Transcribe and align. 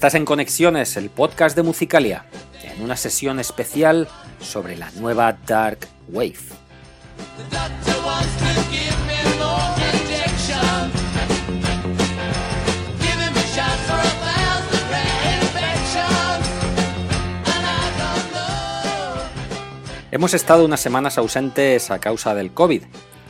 Estás 0.00 0.14
en 0.14 0.24
Conexiones, 0.24 0.96
el 0.96 1.10
podcast 1.10 1.54
de 1.54 1.62
Musicalia, 1.62 2.24
en 2.62 2.82
una 2.82 2.96
sesión 2.96 3.38
especial 3.38 4.08
sobre 4.40 4.74
la 4.78 4.90
nueva 4.92 5.36
Dark 5.46 5.80
Wave. 6.08 6.38
Hemos 20.10 20.32
estado 20.32 20.64
unas 20.64 20.80
semanas 20.80 21.18
ausentes 21.18 21.90
a 21.90 21.98
causa 21.98 22.34
del 22.34 22.52
COVID. 22.52 22.84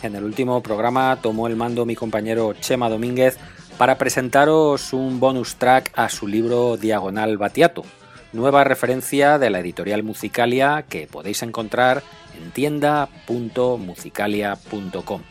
En 0.04 0.14
el 0.14 0.22
último 0.22 0.62
programa 0.62 1.18
tomó 1.20 1.48
el 1.48 1.56
mando 1.56 1.84
mi 1.84 1.96
compañero 1.96 2.52
Chema 2.52 2.88
Domínguez 2.88 3.38
para 3.80 3.96
presentaros 3.96 4.92
un 4.92 5.20
bonus 5.20 5.56
track 5.56 5.90
a 5.94 6.10
su 6.10 6.26
libro 6.26 6.76
Diagonal 6.76 7.38
Batiato, 7.38 7.82
nueva 8.34 8.62
referencia 8.62 9.38
de 9.38 9.48
la 9.48 9.60
editorial 9.60 10.02
Musicalia 10.02 10.84
que 10.86 11.06
podéis 11.06 11.42
encontrar 11.42 12.02
en 12.36 12.50
tienda.musicalia.com. 12.50 15.22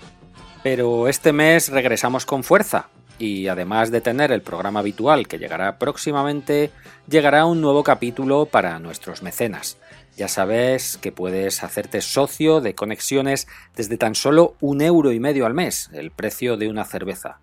Pero 0.64 1.08
este 1.08 1.32
mes 1.32 1.70
regresamos 1.70 2.26
con 2.26 2.44
fuerza 2.44 2.88
y 3.20 3.50
además 3.50 3.92
de 3.92 4.02
tener 4.02 4.32
el 4.32 4.42
programa 4.42 4.80
habitual 4.80 5.28
que 5.28 5.38
llegará 5.38 5.78
próximamente, 5.78 6.72
llegará 7.08 7.46
un 7.46 7.62
nuevo 7.62 7.84
capítulo 7.84 8.48
para 8.48 8.80
nuestros 8.80 9.22
mecenas. 9.22 9.78
Ya 10.18 10.28
sabes 10.28 10.98
que 10.98 11.12
puedes 11.12 11.64
hacerte 11.64 12.02
socio 12.02 12.62
de 12.62 12.74
conexiones 12.74 13.48
desde 13.76 13.98
tan 13.98 14.16
solo 14.16 14.56
un 14.60 14.82
euro 14.82 15.12
y 15.12 15.20
medio 15.20 15.46
al 15.46 15.54
mes, 15.54 15.92
el 15.94 16.10
precio 16.10 16.58
de 16.58 16.68
una 16.68 16.84
cerveza. 16.84 17.38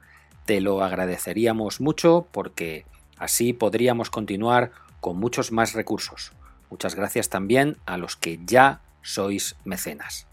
Te 0.47 0.61
lo 0.61 0.83
agradeceríamos 0.83 1.81
mucho 1.81 2.29
porque 2.33 2.87
así 3.19 3.53
podríamos 3.53 4.11
continuar 4.11 4.71
con 5.01 5.19
muchos 5.19 5.53
más 5.53 5.73
recursos. 5.73 6.33
Muchas 6.71 6.95
gracias 6.95 7.29
también 7.29 7.77
a 7.85 7.99
los 7.99 8.17
que 8.17 8.39
ya 8.47 8.81
sois 9.03 9.57
mecenas. 9.65 10.27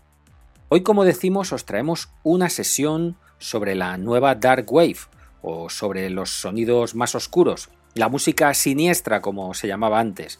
Hoy, 0.69 0.81
como 0.81 1.03
decimos, 1.03 1.51
os 1.51 1.65
traemos 1.65 2.09
una 2.23 2.49
sesión 2.49 3.17
sobre 3.39 3.75
la 3.75 3.97
nueva 3.97 4.35
Dark 4.35 4.71
Wave 4.71 4.97
o 5.41 5.69
sobre 5.69 6.09
los 6.09 6.29
sonidos 6.29 6.95
más 6.95 7.15
oscuros, 7.15 7.69
la 7.95 8.09
música 8.09 8.53
siniestra 8.53 9.21
como 9.21 9.53
se 9.53 9.67
llamaba 9.67 9.99
antes. 9.99 10.39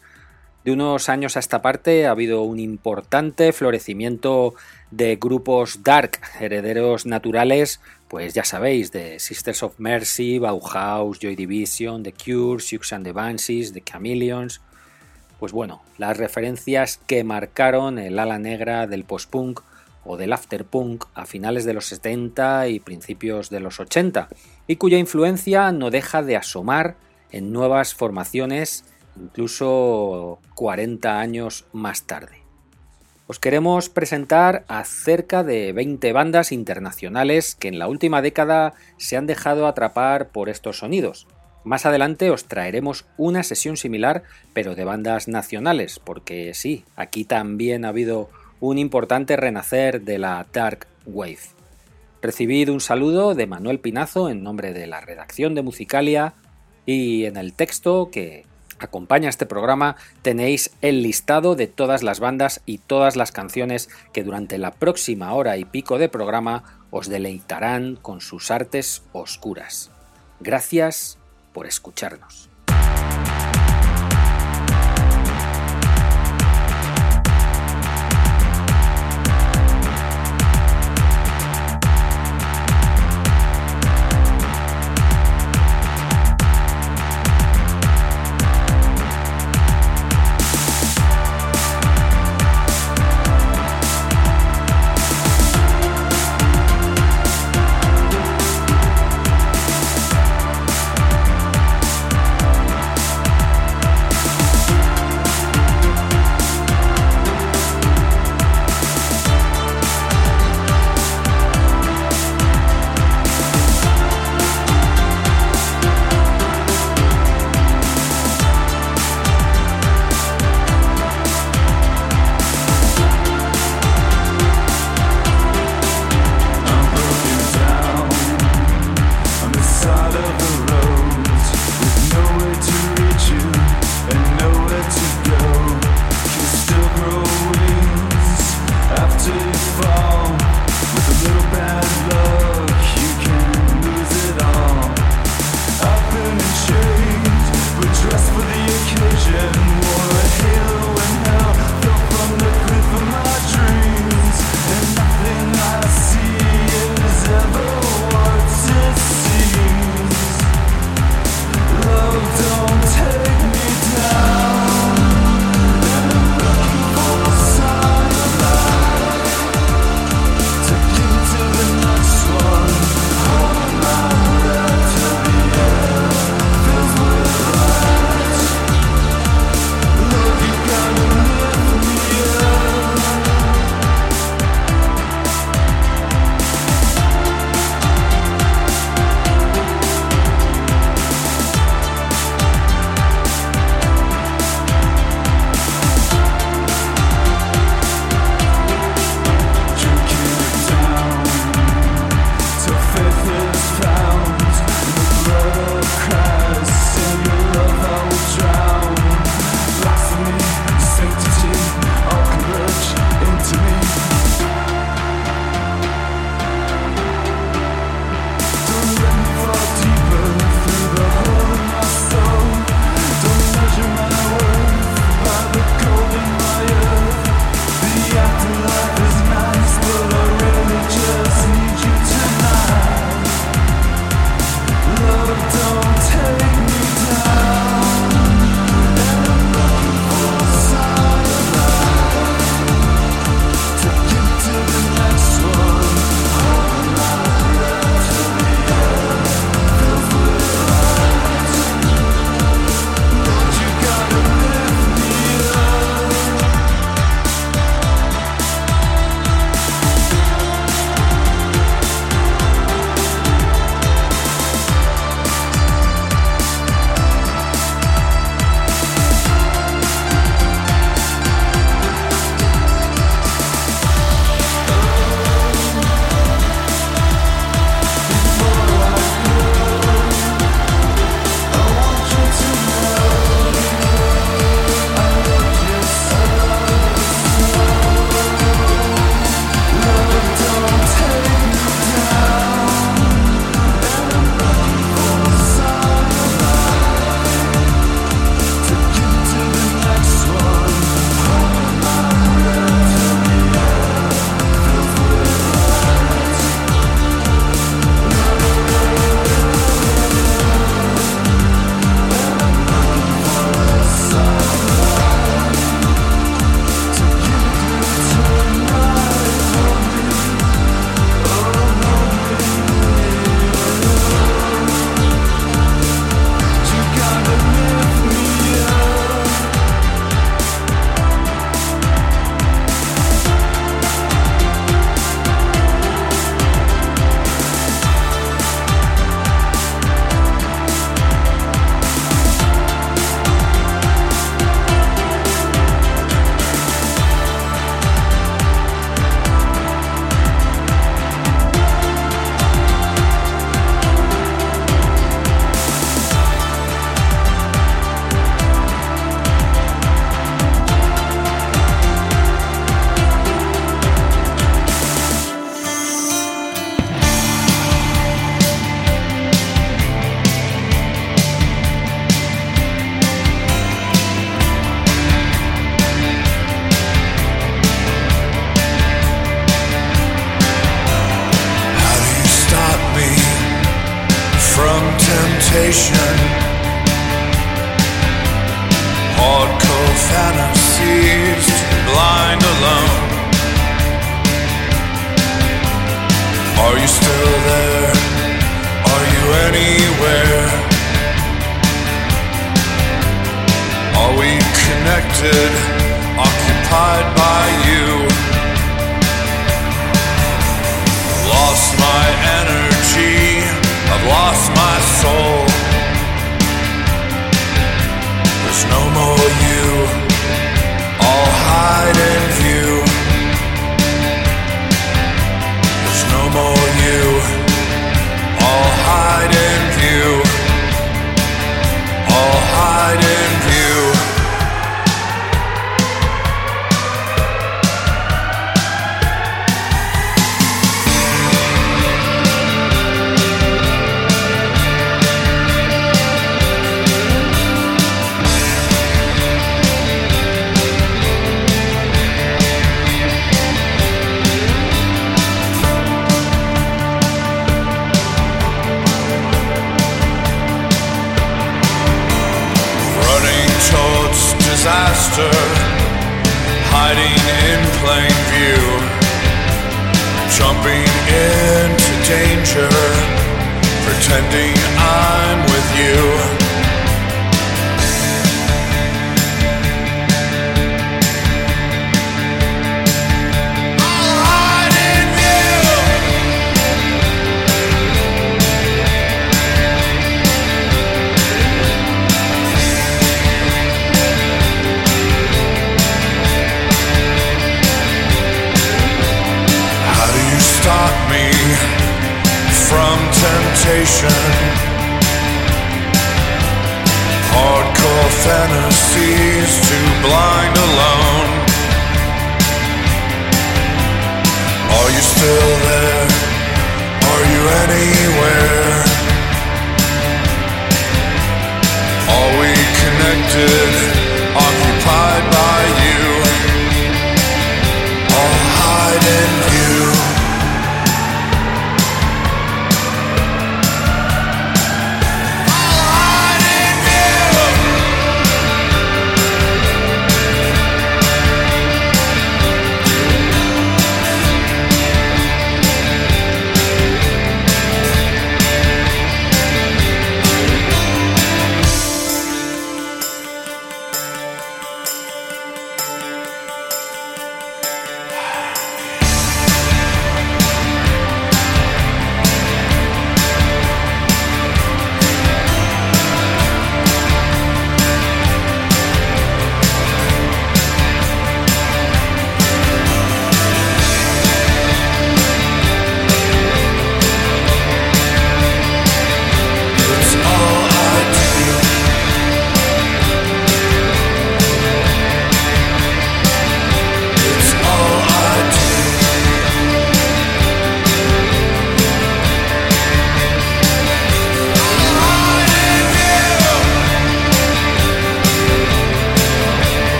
De 0.63 0.71
unos 0.71 1.09
años 1.09 1.35
a 1.35 1.39
esta 1.39 1.61
parte 1.61 2.07
ha 2.07 2.11
habido 2.11 2.43
un 2.43 2.59
importante 2.59 3.51
florecimiento 3.51 4.55
de 4.91 5.17
grupos 5.17 5.83
dark, 5.83 6.19
herederos 6.39 7.05
naturales 7.05 7.81
pues 8.13 8.35
ya 8.35 8.43
sabéis, 8.43 8.91
de 8.91 9.17
Sisters 9.17 9.63
of 9.63 9.79
Mercy, 9.79 10.37
Bauhaus, 10.37 11.17
Joy 11.17 11.35
Division, 11.35 12.03
The 12.03 12.13
Cure, 12.13 12.61
Siouxsie 12.61 12.95
and 12.95 13.05
the 13.05 13.11
Banshees, 13.11 13.73
The 13.73 13.81
Chameleons. 13.81 14.61
Pues 15.39 15.51
bueno, 15.51 15.81
las 15.97 16.17
referencias 16.17 16.99
que 17.07 17.23
marcaron 17.23 17.97
el 17.97 18.19
ala 18.19 18.37
negra 18.37 18.85
del 18.85 19.03
post-punk 19.03 19.61
o 20.05 20.15
del 20.15 20.31
afterpunk 20.31 21.05
a 21.15 21.25
finales 21.25 21.65
de 21.65 21.73
los 21.73 21.87
70 21.87 22.67
y 22.67 22.79
principios 22.79 23.49
de 23.49 23.61
los 23.61 23.79
80, 23.79 24.29
y 24.67 24.75
cuya 24.75 24.99
influencia 24.99 25.71
no 25.71 25.89
deja 25.89 26.21
de 26.21 26.37
asomar 26.37 26.97
en 27.31 27.51
nuevas 27.51 27.95
formaciones 27.95 28.85
incluso 29.19 30.37
40 30.53 31.19
años 31.19 31.65
más 31.73 32.03
tarde. 32.03 32.42
Os 33.25 33.39
queremos 33.39 33.87
presentar 33.87 34.65
a 34.67 34.83
cerca 34.83 35.43
de 35.43 35.71
20 35.71 36.11
bandas 36.11 36.51
internacionales 36.51 37.55
que 37.55 37.69
en 37.69 37.79
la 37.79 37.87
última 37.87 38.21
década 38.21 38.73
se 38.97 39.15
han 39.15 39.27
dejado 39.27 39.65
atrapar 39.65 40.29
por 40.29 40.49
estos 40.49 40.79
sonidos. 40.79 41.25
Más 41.63 41.85
adelante 41.85 42.29
os 42.31 42.45
traeremos 42.45 43.05
una 43.15 43.43
sesión 43.43 43.77
similar, 43.77 44.23
pero 44.53 44.75
de 44.75 44.83
bandas 44.83 45.29
nacionales, 45.29 45.99
porque 45.99 46.53
sí, 46.53 46.83
aquí 46.97 47.23
también 47.23 47.85
ha 47.85 47.89
habido 47.89 48.29
un 48.59 48.77
importante 48.77 49.37
renacer 49.37 50.01
de 50.01 50.17
la 50.17 50.45
Dark 50.51 50.87
Wave. 51.05 51.39
Recibid 52.21 52.69
un 52.69 52.81
saludo 52.81 53.35
de 53.35 53.47
Manuel 53.47 53.79
Pinazo 53.79 54.29
en 54.29 54.43
nombre 54.43 54.73
de 54.73 54.87
la 54.87 54.99
redacción 54.99 55.55
de 55.55 55.61
Musicalia 55.61 56.33
y 56.85 57.23
en 57.23 57.37
el 57.37 57.53
texto 57.53 58.09
que 58.11 58.45
acompaña 58.79 59.29
este 59.29 59.45
programa 59.45 59.95
tenéis 60.21 60.71
el 60.81 61.03
listado 61.03 61.55
de 61.55 61.67
todas 61.67 62.03
las 62.03 62.19
bandas 62.19 62.61
y 62.65 62.77
todas 62.77 63.15
las 63.15 63.31
canciones 63.31 63.89
que 64.11 64.23
durante 64.23 64.57
la 64.57 64.71
próxima 64.71 65.33
hora 65.33 65.57
y 65.57 65.65
pico 65.65 65.97
de 65.97 66.09
programa 66.09 66.63
os 66.91 67.09
deleitarán 67.09 67.95
con 67.95 68.21
sus 68.21 68.51
artes 68.51 69.03
oscuras. 69.13 69.91
Gracias 70.39 71.17
por 71.53 71.65
escucharnos. 71.65 72.52